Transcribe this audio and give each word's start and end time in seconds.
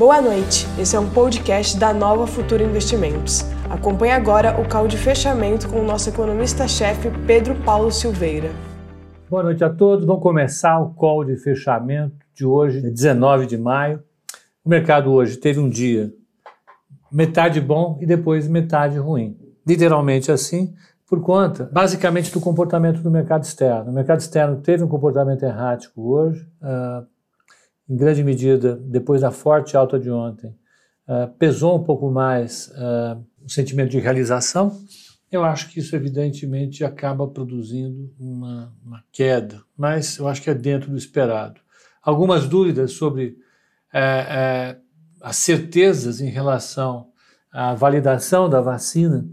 Boa 0.00 0.22
noite, 0.22 0.66
esse 0.80 0.96
é 0.96 0.98
um 0.98 1.10
podcast 1.10 1.78
da 1.78 1.92
Nova 1.92 2.26
Futura 2.26 2.64
Investimentos. 2.64 3.42
Acompanhe 3.68 4.12
agora 4.12 4.58
o 4.58 4.66
call 4.66 4.88
de 4.88 4.96
fechamento 4.96 5.68
com 5.68 5.78
o 5.78 5.84
nosso 5.84 6.08
economista-chefe 6.08 7.10
Pedro 7.26 7.54
Paulo 7.66 7.92
Silveira. 7.92 8.48
Boa 9.28 9.42
noite 9.42 9.62
a 9.62 9.68
todos, 9.68 10.06
vamos 10.06 10.22
começar 10.22 10.80
o 10.80 10.94
call 10.94 11.22
de 11.22 11.36
fechamento 11.36 12.16
de 12.34 12.46
hoje, 12.46 12.80
19 12.80 13.44
de 13.44 13.58
maio. 13.58 14.02
O 14.64 14.70
mercado 14.70 15.12
hoje 15.12 15.36
teve 15.36 15.60
um 15.60 15.68
dia 15.68 16.10
metade 17.12 17.60
bom 17.60 17.98
e 18.00 18.06
depois 18.06 18.48
metade 18.48 18.96
ruim. 18.96 19.36
Literalmente 19.66 20.32
assim, 20.32 20.72
por 21.06 21.20
conta, 21.20 21.68
basicamente, 21.70 22.32
do 22.32 22.40
comportamento 22.40 23.02
do 23.02 23.10
mercado 23.10 23.44
externo. 23.44 23.90
O 23.90 23.94
mercado 23.94 24.20
externo 24.20 24.62
teve 24.62 24.82
um 24.82 24.88
comportamento 24.88 25.42
errático 25.42 26.10
hoje, 26.10 26.48
uh, 26.62 27.06
em 27.90 27.96
grande 27.96 28.22
medida, 28.22 28.76
depois 28.76 29.22
da 29.22 29.32
forte 29.32 29.76
alta 29.76 29.98
de 29.98 30.08
ontem, 30.08 30.56
uh, 31.08 31.28
pesou 31.36 31.76
um 31.76 31.82
pouco 31.82 32.08
mais 32.08 32.68
uh, 32.68 33.20
o 33.44 33.50
sentimento 33.50 33.90
de 33.90 33.98
realização. 33.98 34.80
Eu 35.30 35.42
acho 35.42 35.68
que 35.70 35.80
isso, 35.80 35.96
evidentemente, 35.96 36.84
acaba 36.84 37.26
produzindo 37.26 38.14
uma, 38.16 38.72
uma, 38.84 39.04
queda, 39.10 39.60
mas 39.76 40.18
eu 40.18 40.28
acho 40.28 40.40
que 40.40 40.50
é 40.50 40.54
dentro 40.54 40.88
do 40.88 40.96
esperado. 40.96 41.60
Algumas 42.00 42.48
dúvidas 42.48 42.92
sobre 42.92 43.36
é, 43.92 44.00
é, 44.00 44.76
as 45.20 45.36
certezas 45.36 46.20
em 46.20 46.30
relação 46.30 47.08
à 47.52 47.74
validação 47.74 48.48
da 48.48 48.60
vacina 48.60 49.28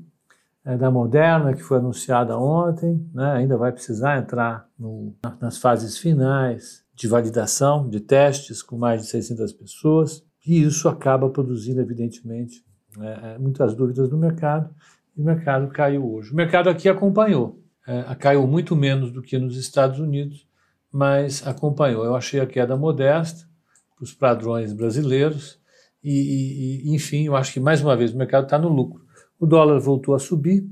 é, 0.65 0.75
da 0.75 0.89
Moderna, 0.89 1.53
que 1.53 1.61
foi 1.61 1.77
anunciada 1.77 2.37
ontem, 2.37 3.07
né, 3.13 3.33
ainda 3.33 3.55
vai 3.55 3.71
precisar 3.71 4.17
entrar 4.17 4.67
no, 4.77 5.15
nas 5.39 5.57
fases 5.57 5.97
finais 5.97 6.86
de 6.97 7.07
validação, 7.07 7.87
de 7.87 7.99
testes 7.99 8.63
com 8.63 8.75
mais 8.75 9.03
de 9.03 9.07
600 9.09 9.53
pessoas, 9.53 10.25
e 10.45 10.63
isso 10.63 10.89
acaba 10.89 11.29
produzindo, 11.29 11.79
evidentemente, 11.79 12.65
é, 12.99 13.33
é, 13.33 13.37
muitas 13.37 13.75
dúvidas 13.75 14.09
no 14.09 14.17
mercado, 14.17 14.73
e 15.15 15.21
o 15.21 15.23
mercado 15.23 15.67
caiu 15.67 16.11
hoje. 16.11 16.31
O 16.31 16.35
mercado 16.35 16.71
aqui 16.71 16.89
acompanhou, 16.89 17.61
é, 17.87 18.15
caiu 18.15 18.47
muito 18.47 18.75
menos 18.75 19.11
do 19.11 19.21
que 19.21 19.37
nos 19.37 19.55
Estados 19.57 19.99
Unidos, 19.99 20.47
mas 20.91 21.45
acompanhou. 21.45 22.03
Eu 22.03 22.15
achei 22.15 22.39
a 22.39 22.47
queda 22.47 22.75
modesta 22.75 23.47
para 23.95 24.03
os 24.03 24.13
padrões 24.13 24.73
brasileiros, 24.73 25.59
e, 26.03 26.81
e, 26.83 26.95
enfim, 26.95 27.25
eu 27.25 27.35
acho 27.35 27.53
que 27.53 27.59
mais 27.59 27.79
uma 27.79 27.95
vez 27.95 28.11
o 28.11 28.17
mercado 28.17 28.45
está 28.45 28.57
no 28.57 28.69
lucro. 28.69 29.05
O 29.39 29.45
dólar 29.45 29.79
voltou 29.79 30.15
a 30.15 30.19
subir. 30.19 30.67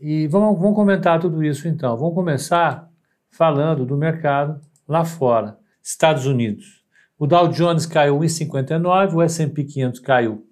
E 0.00 0.26
vamos, 0.28 0.58
vamos 0.58 0.74
comentar 0.74 1.20
tudo 1.20 1.44
isso 1.44 1.68
então. 1.68 1.96
Vamos 1.98 2.14
começar 2.14 2.88
falando 3.30 3.84
do 3.84 3.96
mercado 3.96 4.60
lá 4.88 5.04
fora, 5.04 5.58
Estados 5.82 6.26
Unidos. 6.26 6.82
O 7.18 7.26
Dow 7.26 7.48
Jones 7.48 7.84
caiu 7.84 8.18
1,59, 8.18 9.14
o 9.14 9.22
S&P 9.22 9.64
500 9.64 10.00
caiu 10.00 10.48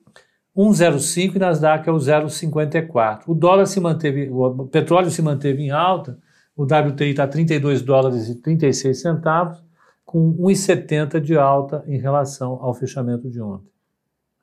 1,05 0.57 1.37
e 1.37 1.39
Nasdaq 1.39 1.89
é 1.89 1.93
o 1.93 1.97
0,54. 1.97 3.25
O 3.27 3.35
dólar 3.35 3.67
se 3.67 3.79
manteve, 3.79 4.31
o 4.31 4.67
petróleo 4.67 5.11
se 5.11 5.21
manteve 5.21 5.63
em 5.63 5.71
alta, 5.71 6.19
o 6.57 6.65
WTI 6.65 7.11
está 7.11 7.29
32 7.29 7.83
dólares 7.83 8.29
e 8.29 8.41
36 8.41 9.01
centavos, 9.01 9.63
com 10.05 10.35
1,70 10.39 11.21
de 11.21 11.37
alta 11.37 11.85
em 11.87 11.99
relação 11.99 12.59
ao 12.63 12.73
fechamento 12.73 13.31
de 13.31 13.41
ontem. 13.41 13.71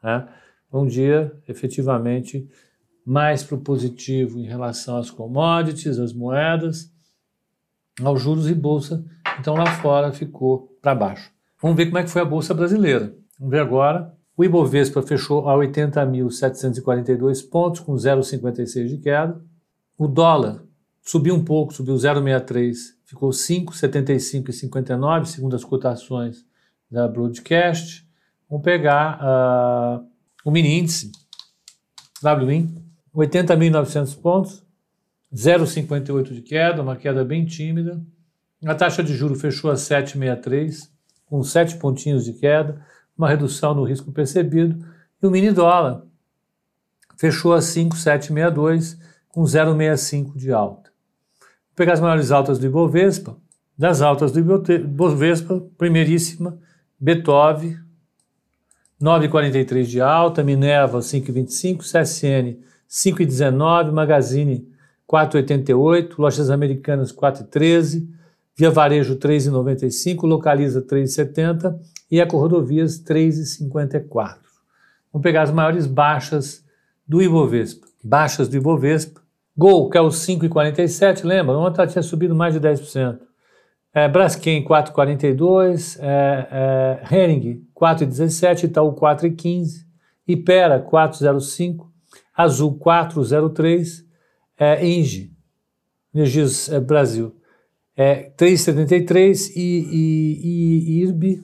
Né? 0.03 0.27
um 0.73 0.87
dia 0.87 1.31
efetivamente 1.47 2.49
mais 3.05 3.43
para 3.43 3.55
o 3.55 3.61
positivo 3.61 4.39
em 4.39 4.45
relação 4.45 4.97
às 4.97 5.11
commodities, 5.11 5.99
às 5.99 6.13
moedas, 6.13 6.91
aos 8.01 8.21
juros 8.21 8.49
e 8.49 8.55
bolsa. 8.55 9.05
Então 9.39 9.55
lá 9.55 9.65
fora 9.65 10.11
ficou 10.11 10.77
para 10.81 10.95
baixo. 10.95 11.31
Vamos 11.61 11.77
ver 11.77 11.85
como 11.85 11.97
é 11.97 12.03
que 12.03 12.09
foi 12.09 12.21
a 12.21 12.25
bolsa 12.25 12.53
brasileira. 12.53 13.15
Vamos 13.39 13.51
ver 13.51 13.61
agora. 13.61 14.13
O 14.35 14.43
Ibovespa 14.43 15.01
fechou 15.01 15.47
a 15.47 15.55
80.742 15.55 17.47
pontos, 17.49 17.79
com 17.79 17.93
0,56 17.93 18.87
de 18.87 18.97
queda. 18.97 19.39
O 19.97 20.07
dólar 20.07 20.63
subiu 21.01 21.35
um 21.35 21.43
pouco, 21.43 21.73
subiu 21.73 21.95
0,63, 21.95 22.75
ficou 23.05 23.29
5,75,59, 23.29 25.25
segundo 25.25 25.55
as 25.55 25.63
cotações 25.63 26.45
da 26.89 27.07
Broadcast. 27.07 28.07
Vamos 28.49 28.63
pegar 28.63 29.19
uh, 29.21 30.03
o 30.43 30.51
mini 30.51 30.79
índice, 30.79 31.11
WIN, 32.23 32.75
80.900 33.15 34.19
pontos, 34.19 34.63
0,58 35.33 36.33
de 36.33 36.41
queda, 36.41 36.81
uma 36.81 36.95
queda 36.95 37.23
bem 37.23 37.45
tímida. 37.45 38.01
A 38.65 38.75
taxa 38.75 39.03
de 39.03 39.13
juro 39.13 39.35
fechou 39.35 39.69
a 39.69 39.75
7,63, 39.75 40.89
com 41.25 41.43
7 41.43 41.77
pontinhos 41.77 42.23
de 42.23 42.33
queda, 42.33 42.81
uma 43.17 43.27
redução 43.27 43.73
no 43.73 43.83
risco 43.83 44.11
percebido. 44.11 44.85
E 45.21 45.27
o 45.27 45.31
mini 45.31 45.51
dólar 45.51 46.03
fechou 47.17 47.53
a 47.53 47.61
5,762, 47.61 48.97
com 49.29 49.41
0,65 49.43 50.35
de 50.35 50.51
alta. 50.51 50.91
Vou 51.39 51.75
pegar 51.75 51.93
as 51.93 51.99
maiores 51.99 52.31
altas 52.31 52.59
do 52.59 52.65
Ibovespa. 52.65 53.35
Das 53.77 54.01
altas 54.01 54.31
do 54.31 54.39
Ibovespa, 54.39 55.59
primeiríssima, 55.77 56.59
Beethoven, 56.99 57.79
9,43 59.01 59.83
de 59.83 59.99
alta, 59.99 60.43
Minerva 60.43 60.99
5,25, 60.99 61.79
CSN 61.79 62.59
5,19, 62.87 63.91
Magazine 63.91 64.67
4,88, 65.09 66.13
Lojas 66.17 66.49
Americanas 66.49 67.11
4,13, 67.11 68.07
Via 68.55 68.69
Varejo 68.69 69.15
3,95, 69.15 70.27
Localiza 70.27 70.81
3,70 70.81 71.75
e 72.09 72.19
Ecorodovias 72.19 73.03
3,54. 73.03 74.37
Vamos 75.11 75.23
pegar 75.23 75.41
as 75.43 75.51
maiores 75.51 75.87
baixas 75.87 76.63
do 77.07 77.21
Ibovespa. 77.21 77.87
Baixas 78.03 78.47
do 78.47 78.55
Ibovespa. 78.55 79.21
Gol, 79.57 79.89
que 79.89 79.97
é 79.97 80.01
o 80.01 80.09
5,47, 80.09 81.23
lembra? 81.23 81.57
Ontem 81.57 81.87
tinha 81.87 82.03
subido 82.03 82.35
mais 82.35 82.53
de 82.53 82.59
10%. 82.59 83.19
É, 83.93 84.07
Braskem 84.07 84.63
4,42, 84.65 85.99
é, 85.99 86.47
é, 86.51 87.15
Hering 87.15 87.63
4,17, 87.75 88.63
Itaú 88.63 88.93
4,15, 88.93 89.85
Ipera 90.27 90.79
4,05, 90.79 91.85
Azul 92.35 92.79
4,03, 92.79 94.03
é, 94.57 94.83
Engie, 94.85 95.31
Energias 96.13 96.69
é, 96.69 96.79
Brasil 96.79 97.35
é, 97.95 98.31
3,73 98.37 99.51
e, 99.55 99.61
e, 99.61 100.41
e 100.43 101.01
IRB 101.01 101.43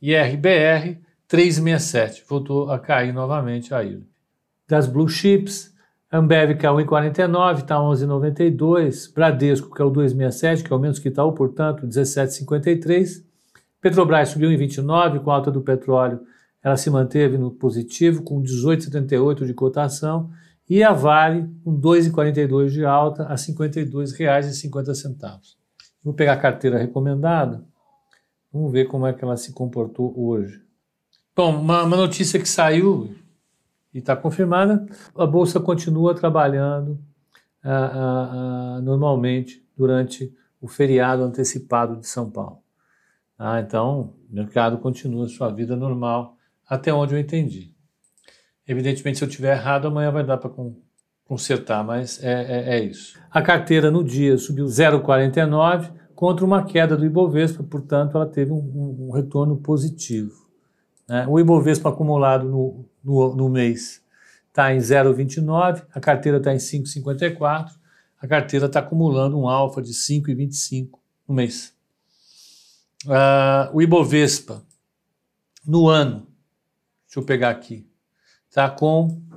e 0.00 0.16
RBR 0.16 0.98
3,67. 1.28 2.22
Voltou 2.28 2.70
a 2.70 2.78
cair 2.78 3.12
novamente 3.12 3.74
a 3.74 3.84
IRB. 3.84 4.06
Das 4.68 4.86
Blue 4.86 5.08
Chips, 5.08 5.74
Ambev 6.12 6.56
caiu 6.56 6.80
em 6.80 6.86
49, 6.86 7.62
está 7.62 7.76
11,92. 7.76 9.12
Bradesco, 9.14 9.74
que 9.74 9.82
é 9.82 9.84
o 9.84 9.92
2,67, 9.92 10.64
que 10.64 10.72
é 10.72 10.76
o 10.76 10.78
menos 10.78 10.98
que 10.98 11.08
Itaú, 11.08 11.32
portanto, 11.32 11.86
17,53. 11.86 13.24
Petrobras 13.80 14.30
subiu 14.30 14.50
em 14.50 14.56
29, 14.56 15.20
com 15.20 15.30
a 15.30 15.34
alta 15.34 15.50
do 15.50 15.62
petróleo, 15.62 16.20
ela 16.62 16.76
se 16.76 16.90
manteve 16.90 17.38
no 17.38 17.50
positivo, 17.50 18.22
com 18.22 18.42
18,78 18.42 19.46
de 19.46 19.54
cotação. 19.54 20.30
E 20.68 20.82
a 20.82 20.92
Vale, 20.92 21.48
com 21.64 21.80
2,42 21.80 22.68
de 22.68 22.84
alta, 22.84 23.22
a 23.24 23.30
R$ 23.30 23.36
52,50. 23.36 25.59
Vou 26.02 26.14
pegar 26.14 26.34
a 26.34 26.40
carteira 26.40 26.78
recomendada. 26.78 27.64
Vamos 28.52 28.72
ver 28.72 28.86
como 28.86 29.06
é 29.06 29.12
que 29.12 29.22
ela 29.22 29.36
se 29.36 29.52
comportou 29.52 30.12
hoje. 30.16 30.62
Bom, 31.36 31.60
uma, 31.60 31.84
uma 31.84 31.96
notícia 31.96 32.40
que 32.40 32.48
saiu 32.48 33.14
e 33.92 33.98
está 33.98 34.16
confirmada, 34.16 34.86
a 35.16 35.26
Bolsa 35.26 35.60
continua 35.60 36.14
trabalhando 36.14 36.98
ah, 37.62 37.70
ah, 37.70 38.30
ah, 38.32 38.80
normalmente 38.80 39.64
durante 39.76 40.34
o 40.60 40.68
feriado 40.68 41.22
antecipado 41.22 41.96
de 41.96 42.06
São 42.06 42.30
Paulo. 42.30 42.62
Então, 43.64 44.14
o 44.30 44.34
mercado 44.34 44.76
continua 44.76 45.26
sua 45.26 45.50
vida 45.50 45.74
normal, 45.74 46.36
até 46.68 46.92
onde 46.92 47.14
eu 47.14 47.18
entendi. 47.18 47.74
Evidentemente, 48.68 49.16
se 49.16 49.24
eu 49.24 49.28
tiver 49.28 49.56
errado, 49.56 49.88
amanhã 49.88 50.10
vai 50.10 50.22
dar 50.22 50.36
para 50.36 50.50
consertar, 51.30 51.84
mas 51.84 52.20
é, 52.24 52.32
é, 52.32 52.78
é, 52.78 52.84
isso. 52.84 53.16
A 53.30 53.40
carteira 53.40 53.88
no 53.88 54.02
dia 54.02 54.36
subiu 54.36 54.66
0,49 54.66 55.92
contra 56.12 56.44
uma 56.44 56.64
queda 56.64 56.96
do 56.96 57.06
Ibovespa, 57.06 57.62
portanto, 57.62 58.16
ela 58.16 58.26
teve 58.26 58.50
um, 58.50 59.06
um 59.06 59.10
retorno 59.12 59.56
positivo. 59.56 60.34
Né? 61.08 61.24
O 61.28 61.38
Ibovespa 61.38 61.88
acumulado 61.88 62.48
no, 62.48 62.84
no, 63.04 63.36
no 63.36 63.48
mês 63.48 64.02
está 64.48 64.74
em 64.74 64.78
0,29, 64.78 65.84
a 65.94 66.00
carteira 66.00 66.38
está 66.38 66.52
em 66.52 66.56
5,54, 66.56 67.70
a 68.20 68.26
carteira 68.26 68.66
está 68.66 68.80
acumulando 68.80 69.38
um 69.38 69.48
alfa 69.48 69.80
de 69.80 69.92
5,25 69.92 70.98
no 71.28 71.34
mês. 71.36 71.72
Uh, 73.06 73.70
o 73.72 73.80
Ibovespa, 73.80 74.64
no 75.64 75.88
ano, 75.88 76.26
deixa 77.06 77.20
eu 77.20 77.22
pegar 77.22 77.50
aqui, 77.50 77.88
está 78.48 78.68
com 78.68 79.29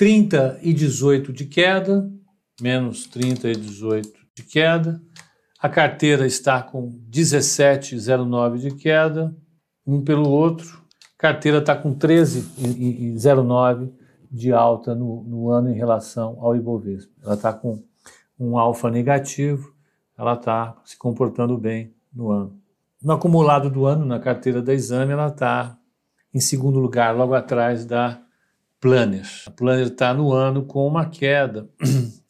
30 0.00 0.60
e 0.62 0.72
18 0.72 1.30
de 1.30 1.44
queda, 1.44 2.10
menos 2.58 3.06
30 3.06 3.50
e 3.50 3.54
18 3.54 4.10
de 4.34 4.42
queda. 4.44 4.98
A 5.60 5.68
carteira 5.68 6.26
está 6.26 6.62
com 6.62 6.98
17,09 7.10 8.56
de 8.56 8.74
queda, 8.76 9.36
um 9.86 10.02
pelo 10.02 10.26
outro. 10.26 10.82
carteira 11.18 11.58
está 11.58 11.76
com 11.76 11.94
13,09 11.94 13.92
de 14.30 14.50
alta 14.54 14.94
no, 14.94 15.22
no, 15.24 15.50
ano 15.50 15.68
em 15.68 15.74
relação 15.74 16.38
ao 16.40 16.56
Ibovespa. 16.56 17.12
Ela 17.22 17.34
está 17.34 17.52
com 17.52 17.84
um 18.38 18.56
alfa 18.56 18.90
negativo, 18.90 19.70
ela 20.16 20.32
está 20.32 20.80
se 20.82 20.96
comportando 20.96 21.58
bem 21.58 21.94
no 22.10 22.30
ano. 22.30 22.58
No 23.02 23.12
acumulado 23.12 23.68
do 23.68 23.84
ano, 23.84 24.06
na 24.06 24.18
carteira 24.18 24.62
da 24.62 24.72
Exame, 24.72 25.12
ela 25.12 25.28
está 25.28 25.76
em 26.32 26.40
segundo 26.40 26.80
lugar, 26.80 27.14
logo 27.14 27.34
atrás 27.34 27.84
da 27.84 28.18
Planner. 28.80 29.26
A 29.46 29.50
Planner 29.50 29.88
está 29.88 30.14
no 30.14 30.32
ano 30.32 30.64
com 30.64 30.86
uma 30.86 31.06
queda 31.06 31.68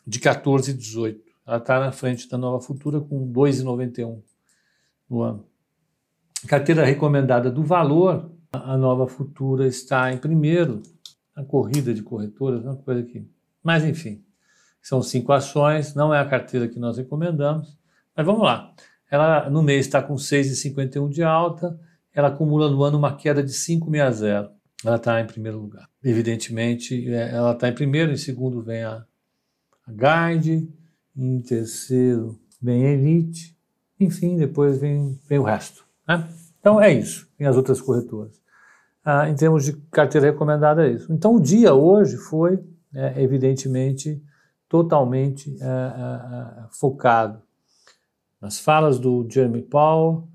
de 0.06 0.18
14,18. 0.18 1.18
Ela 1.46 1.58
está 1.58 1.78
na 1.78 1.92
frente 1.92 2.28
da 2.28 2.36
Nova 2.36 2.60
Futura 2.60 3.00
com 3.00 3.32
2,91 3.32 4.20
no 5.08 5.22
ano. 5.22 5.46
Carteira 6.46 6.84
recomendada 6.84 7.50
do 7.50 7.62
valor, 7.62 8.30
a 8.52 8.76
Nova 8.76 9.06
Futura 9.06 9.66
está 9.66 10.12
em 10.12 10.18
primeiro, 10.18 10.82
na 11.36 11.44
corrida 11.44 11.94
de 11.94 12.02
corretoras, 12.02 12.64
uma 12.64 12.76
coisa 12.76 13.02
que. 13.02 13.24
Mas 13.62 13.84
enfim, 13.84 14.24
são 14.82 15.02
cinco 15.02 15.32
ações, 15.32 15.94
não 15.94 16.12
é 16.12 16.18
a 16.18 16.26
carteira 16.26 16.66
que 16.66 16.78
nós 16.78 16.96
recomendamos, 16.96 17.78
mas 18.16 18.26
vamos 18.26 18.42
lá. 18.42 18.74
Ela 19.10 19.50
no 19.50 19.62
mês 19.62 19.86
está 19.86 20.02
com 20.02 20.14
6,51 20.14 21.10
de 21.10 21.22
alta, 21.22 21.78
ela 22.12 22.28
acumula 22.28 22.70
no 22.70 22.82
ano 22.82 22.98
uma 22.98 23.14
queda 23.14 23.42
de 23.42 23.52
5,60 23.52 24.50
ela 24.84 24.96
está 24.96 25.20
em 25.20 25.26
primeiro 25.26 25.58
lugar. 25.58 25.88
Evidentemente, 26.02 27.08
é, 27.12 27.30
ela 27.34 27.52
está 27.52 27.68
em 27.68 27.74
primeiro, 27.74 28.12
em 28.12 28.16
segundo 28.16 28.62
vem 28.62 28.82
a, 28.82 29.04
a 29.86 29.92
Guide, 30.32 30.72
em 31.16 31.40
terceiro 31.42 32.38
vem 32.60 32.86
a 32.86 32.90
Elite, 32.90 33.56
enfim, 33.98 34.36
depois 34.36 34.78
vem, 34.78 35.18
vem 35.28 35.38
o 35.38 35.42
resto. 35.42 35.84
Né? 36.06 36.28
Então 36.58 36.80
é 36.80 36.92
isso, 36.92 37.28
tem 37.36 37.46
as 37.46 37.56
outras 37.56 37.80
corretoras. 37.80 38.40
Ah, 39.04 39.28
em 39.28 39.34
termos 39.34 39.64
de 39.64 39.72
carteira 39.90 40.30
recomendada, 40.30 40.86
é 40.86 40.92
isso. 40.92 41.12
Então 41.12 41.36
o 41.36 41.40
dia 41.40 41.74
hoje 41.74 42.16
foi, 42.16 42.62
é, 42.94 43.22
evidentemente, 43.22 44.22
totalmente 44.68 45.56
é, 45.60 45.64
é, 45.64 46.64
é 46.64 46.68
focado 46.70 47.42
nas 48.40 48.58
falas 48.58 48.98
do 48.98 49.26
Jeremy 49.28 49.62
Powell, 49.62 50.28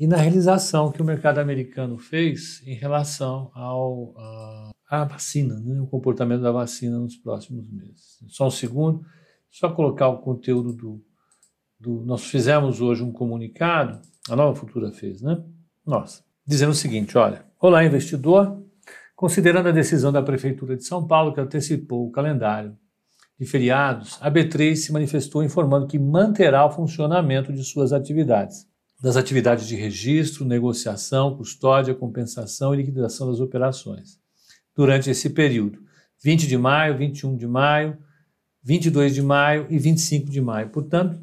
e 0.00 0.06
na 0.06 0.16
realização 0.16 0.90
que 0.90 1.02
o 1.02 1.04
mercado 1.04 1.40
americano 1.40 1.98
fez 1.98 2.66
em 2.66 2.72
relação 2.72 3.50
ao, 3.54 4.14
à 4.88 5.04
vacina, 5.04 5.60
né, 5.60 5.78
o 5.78 5.86
comportamento 5.86 6.40
da 6.40 6.50
vacina 6.50 6.98
nos 6.98 7.18
próximos 7.18 7.70
meses. 7.70 8.18
Só 8.28 8.46
um 8.46 8.50
segundo, 8.50 9.04
só 9.50 9.68
colocar 9.68 10.08
o 10.08 10.22
conteúdo 10.22 10.72
do, 10.72 11.04
do. 11.78 12.02
Nós 12.06 12.24
fizemos 12.24 12.80
hoje 12.80 13.02
um 13.02 13.12
comunicado, 13.12 14.00
a 14.30 14.34
Nova 14.34 14.58
Futura 14.58 14.90
fez, 14.90 15.20
né? 15.20 15.44
Nossa, 15.86 16.24
dizendo 16.46 16.70
o 16.70 16.74
seguinte: 16.74 17.18
olha, 17.18 17.44
olá, 17.60 17.84
investidor. 17.84 18.58
Considerando 19.14 19.68
a 19.68 19.72
decisão 19.72 20.10
da 20.10 20.22
Prefeitura 20.22 20.78
de 20.78 20.84
São 20.86 21.06
Paulo, 21.06 21.34
que 21.34 21.40
antecipou 21.42 22.06
o 22.06 22.10
calendário 22.10 22.74
de 23.38 23.44
feriados, 23.44 24.16
a 24.22 24.30
B3 24.30 24.76
se 24.76 24.92
manifestou 24.94 25.44
informando 25.44 25.86
que 25.86 25.98
manterá 25.98 26.64
o 26.64 26.70
funcionamento 26.70 27.52
de 27.52 27.62
suas 27.62 27.92
atividades 27.92 28.69
das 29.00 29.16
atividades 29.16 29.66
de 29.66 29.74
registro, 29.76 30.44
negociação, 30.44 31.36
custódia, 31.36 31.94
compensação 31.94 32.74
e 32.74 32.78
liquidação 32.78 33.30
das 33.30 33.40
operações. 33.40 34.18
Durante 34.76 35.10
esse 35.10 35.30
período, 35.30 35.78
20 36.22 36.46
de 36.46 36.58
maio, 36.58 36.98
21 36.98 37.36
de 37.36 37.46
maio, 37.46 37.96
22 38.62 39.14
de 39.14 39.22
maio 39.22 39.66
e 39.70 39.78
25 39.78 40.30
de 40.30 40.40
maio. 40.40 40.68
Portanto, 40.68 41.18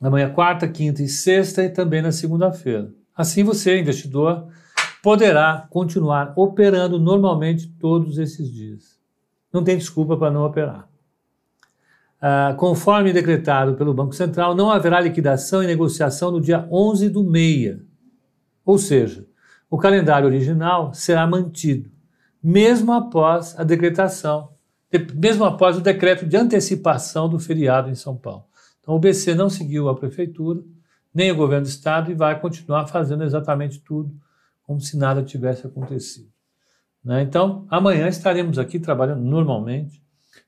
amanhã, 0.00 0.32
quarta, 0.32 0.66
quinta 0.66 1.02
e 1.02 1.08
sexta 1.08 1.62
e 1.62 1.70
também 1.70 2.02
na 2.02 2.10
segunda-feira. 2.10 2.92
Assim, 3.14 3.44
você, 3.44 3.78
investidor, 3.78 4.48
poderá 5.02 5.66
continuar 5.70 6.32
operando 6.36 6.98
normalmente 6.98 7.68
todos 7.78 8.18
esses 8.18 8.50
dias. 8.50 8.98
Não 9.52 9.62
tem 9.62 9.76
desculpa 9.78 10.16
para 10.16 10.30
não 10.30 10.44
operar. 10.44 10.91
Uh, 12.22 12.54
conforme 12.56 13.12
decretado 13.12 13.74
pelo 13.74 13.92
Banco 13.92 14.14
Central, 14.14 14.54
não 14.54 14.70
haverá 14.70 15.00
liquidação 15.00 15.60
e 15.60 15.66
negociação 15.66 16.30
no 16.30 16.40
dia 16.40 16.68
11 16.70 17.08
do 17.08 17.24
meia. 17.24 17.80
Ou 18.64 18.78
seja, 18.78 19.26
o 19.68 19.76
calendário 19.76 20.28
original 20.28 20.94
será 20.94 21.26
mantido, 21.26 21.90
mesmo 22.40 22.92
após 22.92 23.58
a 23.58 23.64
decretação, 23.64 24.50
mesmo 25.14 25.44
após 25.44 25.76
o 25.76 25.80
decreto 25.80 26.24
de 26.24 26.36
antecipação 26.36 27.28
do 27.28 27.40
feriado 27.40 27.90
em 27.90 27.94
São 27.96 28.16
Paulo. 28.16 28.44
Então, 28.80 28.94
o 28.94 29.00
BC 29.00 29.34
não 29.34 29.50
seguiu 29.50 29.88
a 29.88 29.96
prefeitura, 29.96 30.62
nem 31.12 31.32
o 31.32 31.36
governo 31.36 31.64
do 31.64 31.70
estado 31.70 32.10
e 32.10 32.14
vai 32.14 32.38
continuar 32.38 32.86
fazendo 32.86 33.24
exatamente 33.24 33.80
tudo 33.80 34.14
como 34.62 34.80
se 34.80 34.96
nada 34.96 35.24
tivesse 35.24 35.66
acontecido. 35.66 36.30
Né? 37.04 37.22
Então, 37.22 37.66
amanhã 37.68 38.06
estaremos 38.06 38.58
aqui 38.58 38.78
trabalhando 38.78 39.22
normalmente 39.22 40.02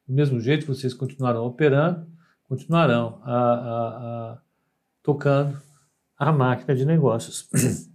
do 0.07 0.15
mesmo 0.15 0.41
jeito, 0.41 0.67
vocês 0.67 0.93
continuarão 0.93 1.45
operando, 1.47 2.07
continuarão 2.49 3.21
a, 3.23 3.35
a, 3.35 3.89
a, 4.33 4.39
tocando 5.03 5.61
a 6.19 6.33
máquina 6.33 6.75
de 6.75 6.85
negócios 6.85 7.49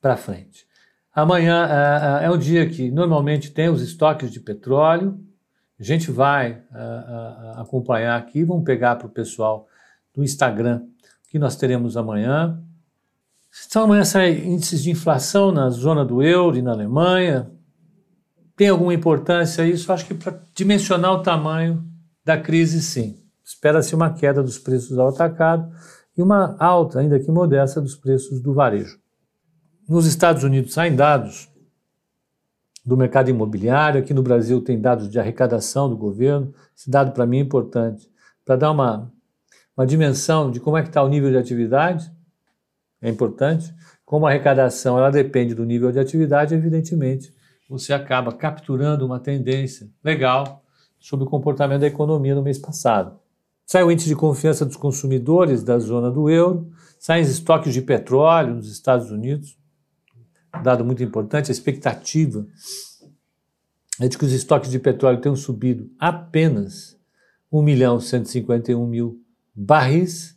para 0.00 0.16
frente. 0.16 0.66
Amanhã 1.14 1.66
é, 2.20 2.26
é 2.26 2.30
um 2.30 2.38
dia 2.38 2.68
que 2.68 2.90
normalmente 2.90 3.50
tem 3.50 3.68
os 3.68 3.82
estoques 3.82 4.30
de 4.30 4.40
petróleo. 4.40 5.20
A 5.78 5.82
gente 5.82 6.10
vai 6.10 6.62
acompanhar 7.56 8.16
aqui, 8.18 8.44
vamos 8.44 8.64
pegar 8.64 8.96
para 8.96 9.06
o 9.06 9.10
pessoal 9.10 9.66
do 10.14 10.22
Instagram 10.22 10.82
que 11.28 11.38
nós 11.38 11.56
teremos 11.56 11.96
amanhã. 11.96 12.62
Então, 13.66 13.84
amanhã 13.84 14.04
saem 14.04 14.54
índices 14.54 14.82
de 14.82 14.90
inflação 14.90 15.50
na 15.50 15.70
zona 15.70 16.04
do 16.04 16.22
euro 16.22 16.56
e 16.56 16.62
na 16.62 16.72
Alemanha, 16.72 17.50
tem 18.60 18.68
alguma 18.68 18.92
importância 18.92 19.66
isso? 19.66 19.90
Acho 19.90 20.04
que 20.04 20.12
para 20.12 20.38
dimensionar 20.54 21.12
o 21.12 21.22
tamanho 21.22 21.82
da 22.22 22.36
crise, 22.36 22.82
sim. 22.82 23.16
Espera-se 23.42 23.94
uma 23.94 24.12
queda 24.12 24.42
dos 24.42 24.58
preços 24.58 24.98
ao 24.98 25.08
atacado 25.08 25.72
e 26.14 26.20
uma 26.20 26.56
alta, 26.58 27.00
ainda 27.00 27.18
que 27.18 27.30
modesta, 27.30 27.80
dos 27.80 27.96
preços 27.96 28.38
do 28.38 28.52
varejo. 28.52 29.00
Nos 29.88 30.04
Estados 30.04 30.44
Unidos 30.44 30.74
saem 30.74 30.94
dados 30.94 31.48
do 32.84 32.98
mercado 32.98 33.30
imobiliário, 33.30 33.98
aqui 33.98 34.12
no 34.12 34.22
Brasil 34.22 34.60
tem 34.60 34.78
dados 34.78 35.08
de 35.08 35.18
arrecadação 35.18 35.88
do 35.88 35.96
governo. 35.96 36.52
Esse 36.76 36.90
dado 36.90 37.12
para 37.12 37.24
mim 37.24 37.38
é 37.38 37.40
importante 37.40 38.10
para 38.44 38.56
dar 38.56 38.72
uma, 38.72 39.10
uma 39.74 39.86
dimensão 39.86 40.50
de 40.50 40.60
como 40.60 40.76
é 40.76 40.82
que 40.82 40.88
está 40.88 41.02
o 41.02 41.08
nível 41.08 41.30
de 41.30 41.38
atividade. 41.38 42.12
É 43.00 43.08
importante. 43.08 43.74
Como 44.04 44.26
a 44.26 44.28
arrecadação 44.28 44.98
ela 44.98 45.10
depende 45.10 45.54
do 45.54 45.64
nível 45.64 45.90
de 45.90 45.98
atividade, 45.98 46.54
evidentemente, 46.54 47.32
você 47.70 47.92
acaba 47.92 48.32
capturando 48.32 49.06
uma 49.06 49.20
tendência 49.20 49.88
legal 50.02 50.64
sobre 50.98 51.24
o 51.24 51.30
comportamento 51.30 51.82
da 51.82 51.86
economia 51.86 52.34
no 52.34 52.42
mês 52.42 52.58
passado. 52.58 53.16
Sai 53.64 53.84
o 53.84 53.92
índice 53.92 54.08
de 54.08 54.16
confiança 54.16 54.66
dos 54.66 54.76
consumidores 54.76 55.62
da 55.62 55.78
zona 55.78 56.10
do 56.10 56.28
euro, 56.28 56.68
saem 56.98 57.22
os 57.22 57.30
estoques 57.30 57.72
de 57.72 57.80
petróleo 57.80 58.56
nos 58.56 58.68
Estados 58.68 59.12
Unidos, 59.12 59.56
dado 60.64 60.84
muito 60.84 61.04
importante, 61.04 61.48
a 61.48 61.52
expectativa 61.52 62.44
é 64.00 64.08
de 64.08 64.18
que 64.18 64.24
os 64.24 64.32
estoques 64.32 64.70
de 64.70 64.80
petróleo 64.80 65.20
tenham 65.20 65.36
subido 65.36 65.88
apenas 65.96 66.98
1 67.52 67.62
milhão 67.62 68.00
151 68.00 68.84
mil 68.84 69.22
barris 69.54 70.36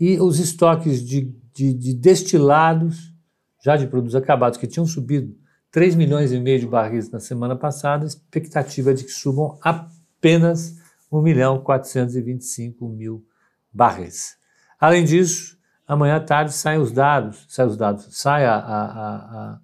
e 0.00 0.18
os 0.18 0.40
estoques 0.40 1.06
de, 1.06 1.32
de, 1.54 1.72
de 1.72 1.94
destilados, 1.94 3.14
já 3.62 3.76
de 3.76 3.86
produtos 3.86 4.16
acabados, 4.16 4.58
que 4.58 4.66
tinham 4.66 4.86
subido 4.86 5.45
3 5.70 5.94
milhões 5.94 6.32
e 6.32 6.40
meio 6.40 6.60
de 6.60 6.66
barris 6.66 7.10
na 7.10 7.20
semana 7.20 7.56
passada, 7.56 8.06
expectativa 8.06 8.94
de 8.94 9.04
que 9.04 9.10
subam 9.10 9.58
apenas 9.62 10.76
1 11.10 11.20
milhão 11.20 11.60
425 11.62 12.88
mil 12.88 13.24
barris. 13.72 14.36
Além 14.80 15.04
disso, 15.04 15.58
amanhã 15.86 16.16
à 16.16 16.20
tarde 16.20 16.52
saem 16.52 16.80
os 16.80 16.92
dados, 16.92 17.46
saem 17.48 17.68
os 17.68 17.76
dados, 17.76 18.08
sai 18.10 18.44
a, 18.44 18.54
a, 18.54 18.84
a, 18.84 19.60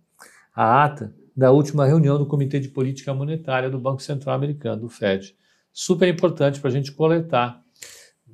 a 0.54 0.84
ata 0.84 1.14
da 1.36 1.50
última 1.50 1.86
reunião 1.86 2.18
do 2.18 2.26
Comitê 2.26 2.60
de 2.60 2.68
Política 2.68 3.14
Monetária 3.14 3.70
do 3.70 3.78
Banco 3.78 4.02
Central 4.02 4.34
Americano, 4.34 4.82
do 4.82 4.88
FED. 4.88 5.34
Super 5.72 6.08
importante 6.08 6.60
para 6.60 6.68
a 6.68 6.72
gente 6.72 6.92
coletar 6.92 7.62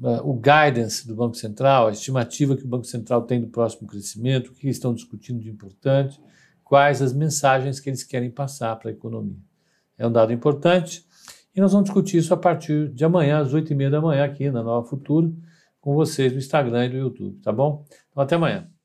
uh, 0.00 0.28
o 0.28 0.34
guidance 0.34 1.06
do 1.06 1.14
Banco 1.14 1.36
Central, 1.36 1.88
a 1.88 1.92
estimativa 1.92 2.56
que 2.56 2.64
o 2.64 2.68
Banco 2.68 2.84
Central 2.84 3.22
tem 3.22 3.40
do 3.40 3.46
próximo 3.46 3.86
crescimento, 3.86 4.48
o 4.48 4.52
que 4.52 4.68
estão 4.68 4.92
discutindo 4.92 5.40
de 5.40 5.48
importante, 5.48 6.20
quais 6.68 7.00
as 7.00 7.14
mensagens 7.14 7.80
que 7.80 7.88
eles 7.88 8.04
querem 8.04 8.30
passar 8.30 8.76
para 8.76 8.90
a 8.90 8.92
economia. 8.92 9.38
É 9.96 10.06
um 10.06 10.12
dado 10.12 10.32
importante 10.32 11.02
e 11.56 11.60
nós 11.60 11.72
vamos 11.72 11.86
discutir 11.86 12.18
isso 12.18 12.32
a 12.32 12.36
partir 12.36 12.92
de 12.92 13.04
amanhã, 13.04 13.40
às 13.40 13.52
oito 13.52 13.72
e 13.72 13.74
meia 13.74 13.90
da 13.90 14.00
manhã, 14.00 14.24
aqui 14.24 14.50
na 14.50 14.62
Nova 14.62 14.86
Futura, 14.86 15.32
com 15.80 15.94
vocês 15.94 16.30
no 16.32 16.38
Instagram 16.38 16.86
e 16.86 16.88
no 16.90 16.98
YouTube, 16.98 17.40
tá 17.40 17.50
bom? 17.50 17.84
Então, 18.10 18.22
até 18.22 18.36
amanhã. 18.36 18.77